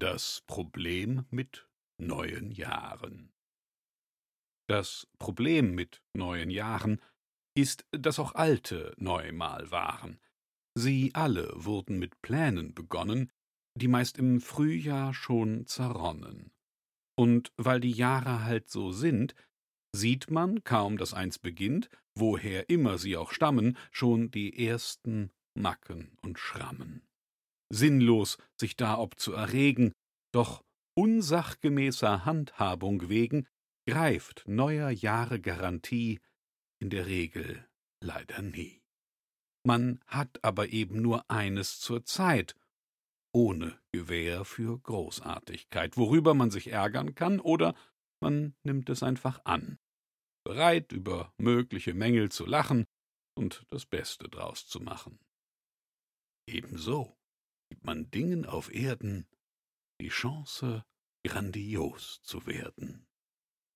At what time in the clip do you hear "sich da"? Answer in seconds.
28.58-28.98